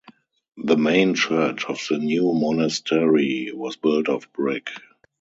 The 0.57 0.77
main 0.77 1.13
church 1.13 1.65
of 1.65 1.79
the 1.87 1.99
new 1.99 2.33
monastery 2.33 3.51
was 3.53 3.75
built 3.75 4.09
of 4.09 4.33
brick. 4.33 4.71